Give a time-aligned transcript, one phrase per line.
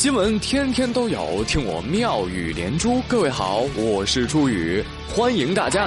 [0.00, 3.02] 新闻天天都有，听我妙语连珠。
[3.06, 5.86] 各位好，我是朱宇，欢迎大家。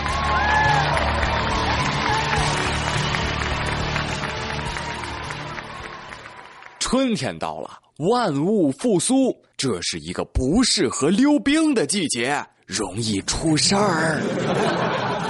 [6.79, 7.71] 春天到了，
[8.07, 14.21] 万物复苏，这是一个不适合溜冰的季节，容易出事儿。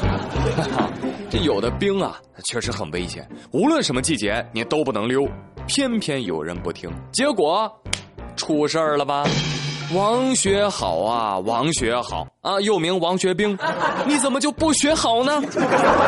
[1.31, 5.25] 这有的冰啊，确实很危险，无论什么季节你都不能溜。
[5.65, 7.71] 偏偏有人不听，结果
[8.43, 9.23] 出事儿了吧？
[9.95, 13.57] 王学好啊，王学好啊，又名王学兵，
[14.05, 15.41] 你怎么就不学好呢？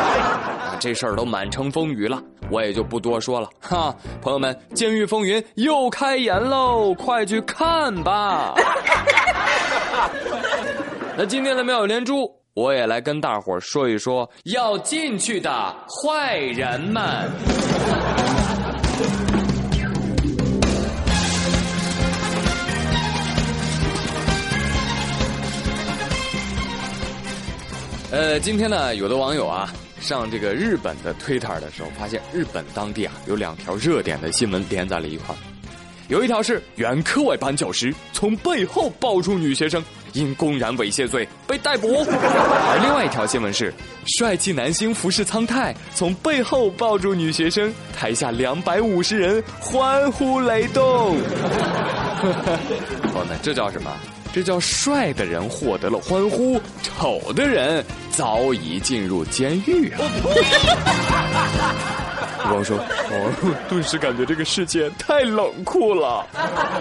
[0.78, 3.94] 这事儿都满城风雨了，我也就不多说了哈。
[4.20, 8.54] 朋友们，《监狱风云》又开演喽，快去看吧！
[11.16, 17.30] 那今天的妙语连珠，我也来跟大伙儿说一说要进去的坏人们。
[28.12, 29.68] 呃，今天呢，有的网友啊
[30.00, 35.34] 上这个日本的推特的时候，发现日本当地啊有两条热点的新闻连在了一块
[36.08, 43.74] 有一条是原课外班教师从背后抱住女学生，因公然猥亵罪被逮捕；而另外一条新闻是
[44.16, 51.16] 帅气男星服侍苍太从背后抱住女学生，台下两百五十人欢呼雷动。
[52.20, 53.90] 朋友们，这叫什么？
[54.36, 59.98] 这叫帅的人获得了欢呼，丑的人早已进入监狱啊！
[62.52, 66.26] 我说，哦，顿时感觉这个世界太冷酷了。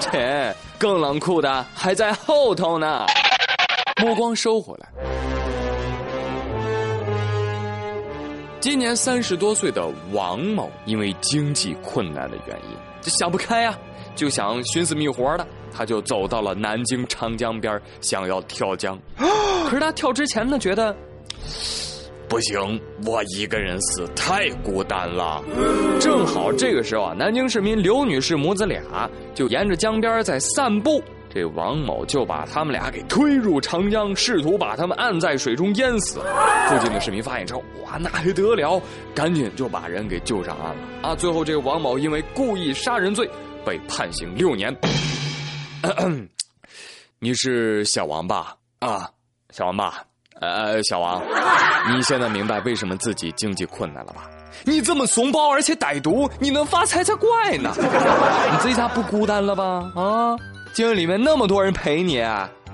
[0.01, 3.05] 切，更冷酷的还在后头呢。
[4.01, 4.89] 目光收回来，
[8.59, 13.73] 今年三十多岁的王某，因为经济困难的原因，这想不开呀，
[14.13, 15.47] 就想寻死觅活的。
[15.73, 18.99] 他就走到了南京长江边，想要跳江。
[19.17, 20.95] 可是他跳之前呢，觉得
[22.27, 25.43] 不行，我一个人死太孤单了。
[25.99, 28.81] 正好这个时候啊，南京市民刘女士母子俩
[29.33, 31.03] 就沿着江边在散步。
[31.29, 36.19] 这王某就把他们俩给推入长江，试图把他们按在水中淹死。
[36.69, 38.81] 附近的市民发现之后，哇，那还得了？
[39.13, 41.09] 赶紧就把人给救上岸了。
[41.09, 43.29] 啊，最后这个王某因为故意杀人罪
[43.65, 44.73] 被判刑六年。
[47.19, 48.55] 你是小王吧？
[48.79, 49.09] 啊，
[49.51, 50.03] 小王吧？
[50.41, 51.23] 呃，小王，
[51.95, 54.29] 你现在明白为什么自己经济困难了吧？
[54.63, 57.73] 你这么怂包而且歹毒，你能发财才怪呢！
[58.51, 59.91] 你自己家不孤单了吧？
[59.95, 60.35] 啊，
[60.73, 62.21] 监狱里面那么多人陪你，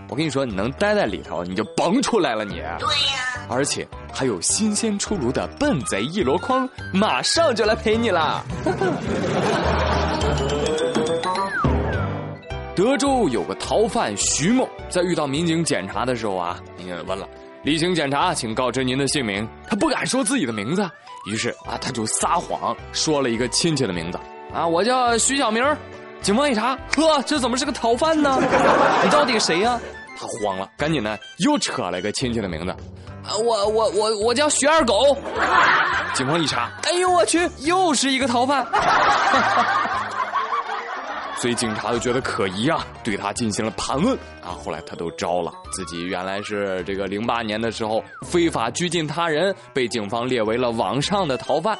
[0.09, 2.55] 我跟你说，你能待在里头，你就甭出来了，你。
[2.55, 3.47] 对呀。
[3.49, 8.43] 而且还有新鲜出炉的笨贼一箩筐，马上就来陪你了。
[12.73, 17.27] 德州有个逃犯徐某，在遇到民警检查的时候啊，民警问了
[17.63, 20.89] ：“例行检查，请告知您的姓名。”他不敢说自己的名字，
[21.29, 24.17] 于是啊，他就撒谎说了一个亲戚的名字
[24.53, 25.63] ：“啊，我叫徐小明。”
[26.21, 28.37] 警方一查，呵，这怎么是个逃犯呢？
[29.03, 29.79] 你到底谁呀？
[30.17, 32.71] 他慌了，赶紧呢又扯了一个亲戚的名字
[33.27, 35.17] ：“啊，我我我我叫徐二狗。”
[36.15, 38.65] 警方一查，哎呦我去，又是一个逃犯。
[41.41, 44.53] 所以警察就觉得可疑啊，对他进行了盘问啊。
[44.63, 51.75] 后来他都招了，自己原来是这个零八年的时候非法拘禁他人，被警方列为了网上的逃犯。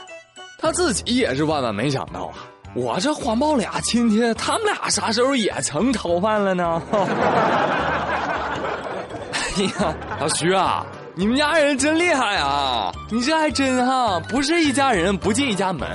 [0.58, 2.34] 他自己也是万万没想到啊，
[2.74, 6.82] 我这谎报俩亲戚，他们俩啥时候也成逃犯了呢？
[9.32, 10.84] 哎呀，老徐啊，
[11.14, 12.92] 你们家人真厉害啊！
[13.12, 15.88] 你这还真哈，不是一家人不进一家门。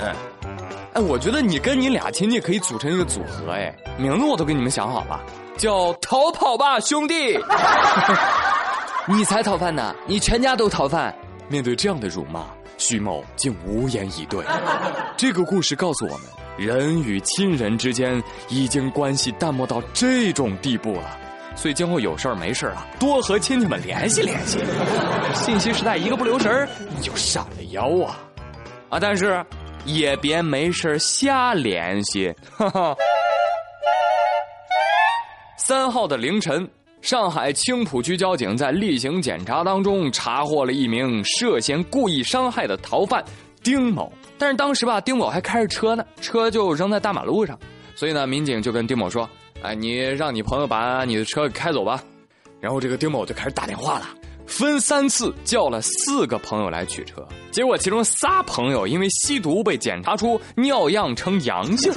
[0.97, 5.21] 哎，我觉得你跟你俩亲戚可以组成一个组合，哎，名字我都给你们想好了，
[5.55, 7.37] 叫“逃跑吧，兄弟
[9.05, 11.13] ”。你才逃犯呢，你全家都逃犯。
[11.49, 12.47] 面对这样的辱骂，
[12.79, 14.43] 徐某竟无言以对。
[15.15, 16.21] 这个故事告诉我们，
[16.57, 18.19] 人与亲人之间
[18.49, 21.15] 已经关系淡漠到这种地步了。
[21.55, 24.57] 所以今后有事儿没事儿啊，多和亲戚们联系联系。
[25.35, 28.17] 信息时代一个不留神你就闪了腰啊！
[28.89, 29.45] 啊，但是。
[29.87, 32.31] 也别没事瞎联系。
[32.55, 32.95] 哈 哈
[35.57, 36.69] 三号的凌晨，
[37.01, 43.23] 上海青浦区交警在例行检查当中查获了一名涉嫌故意伤害的逃犯
[43.63, 44.11] 丁某。
[44.37, 47.57] 但是当时吧，丁某还开着车呢，车就扔在大马路上，
[47.95, 49.27] 所以呢，民警就跟丁某说
[49.63, 52.01] ：“哎，你让你朋友把你的车开走吧。”
[52.61, 54.07] 然后这个丁某就开始打电话了。
[54.45, 61.91] 分三次叫了四个朋友来取车，结果其中仨朋友因为吸毒被检查出尿样呈阳性。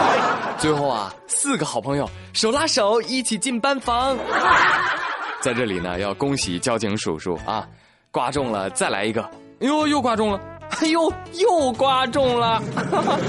[0.60, 4.14] 最后啊，四个好朋友手拉手一起进班房。
[5.40, 7.66] 在这里呢，要恭喜交警叔叔啊，
[8.10, 9.22] 刮中了，再来一个，
[9.60, 10.38] 哎呦，又刮中了，
[10.82, 12.62] 哎呦，又刮中了，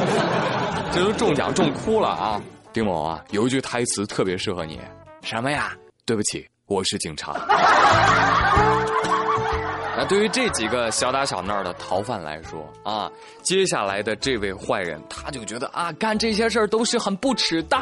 [0.92, 2.42] 这都中奖中哭了啊！
[2.74, 4.78] 丁某啊，有一句台词特别适合你，
[5.22, 5.72] 什么呀？
[6.06, 7.32] 对不起，我是警察。
[10.00, 13.12] 那对于这几个小打小闹的逃犯来说啊，
[13.42, 17.78] 接下来的这位坏人他就觉得啊，干这些事儿都是很不耻的。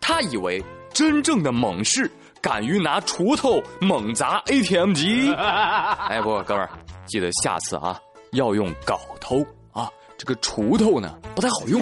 [0.00, 0.60] 他以为
[0.92, 2.10] 真正的猛士
[2.42, 5.32] 敢于拿锄头猛砸 ATM 机。
[5.32, 6.70] 哎，不，哥们儿，
[7.06, 7.96] 记得下次啊
[8.32, 9.88] 要用镐头啊，
[10.18, 11.80] 这个锄头呢不太好用。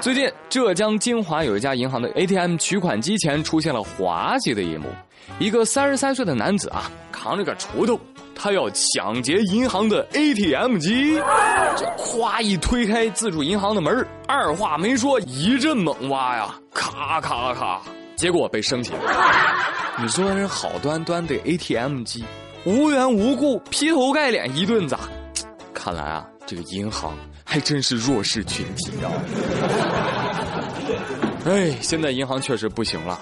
[0.00, 4.86] 最近，浙江金华有一家银行的 ATM 取款机前出现了滑稽的一幕。
[5.38, 7.98] 一个三十三岁的男子啊，扛着个锄头，
[8.34, 11.16] 他要抢劫银行的 ATM 机，
[11.76, 17.80] 这咵一推开自助银行的门，二话没说，一阵猛挖呀，咔咔咔，
[18.14, 19.00] 结果被升级了。
[20.00, 22.24] 你说人好端端的 ATM 机，
[22.64, 25.00] 无缘无故劈头盖脸一顿砸，
[25.74, 27.16] 看来啊，这个银行。
[27.48, 29.06] 还真是弱势群体啊！
[31.46, 33.20] 哎，现在银行确实不行了。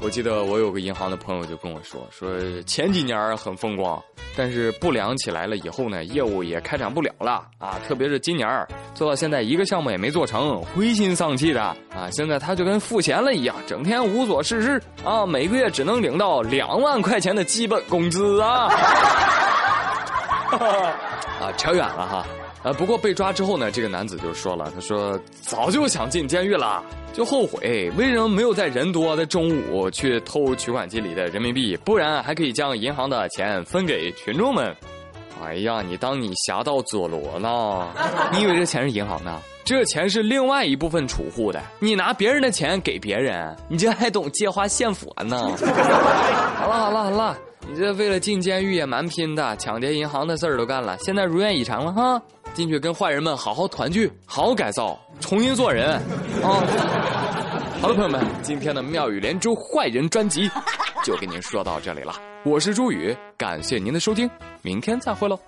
[0.00, 2.28] 我记得我有个银行的朋友就跟我说，说
[2.66, 4.02] 前几年很风光，
[4.36, 7.78] 但是不良起来了以后呢，业务也开展不了了啊。
[7.86, 12.10] 特别是今年做到现在一个项目也没做成，灰心丧气的啊。
[12.10, 18.68] 现在他就跟赋闲了一样，整天无所事事啊，每个月只能领到两万块钱的基本工资啊。
[21.40, 22.26] 啊，扯远了哈。
[22.64, 26.82] 呃，不过被抓之后呢，这个男子就说了，他说早就想进监狱了，
[27.12, 34.74] 就后悔为什么没有在人多的中午去偷取款机里的人民币，不然还可以将银行的钱分给群众们。
[35.44, 37.88] 哎呀，你当你侠盗佐罗呢？
[38.32, 39.36] 你以为这钱是银行的？
[39.64, 41.60] 这钱是另外一部分储户的。
[41.80, 45.36] 你拿别人的钱给别人，你这还懂借花献佛呢？
[46.58, 47.36] 好了好了好了，
[47.68, 52.22] 你这为了进监狱也蛮拼的，抢劫银行的事儿都干了，现在如愿以偿了哈。
[52.54, 55.94] 进去跟坏人们好好团聚，好好改造，重新做人，
[56.42, 56.62] 啊！
[57.80, 60.50] 好了，朋友们，今天的妙语连珠坏人专辑
[61.04, 62.14] 就给您说到这里了。
[62.44, 64.28] 我是朱宇，感谢您的收听，
[64.62, 65.38] 明天再会喽。